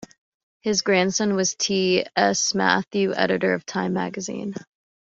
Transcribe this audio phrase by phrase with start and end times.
[0.61, 2.03] His grandson was T.
[2.15, 2.55] S.
[2.55, 4.55] Matthews, editor of "Time" magazine.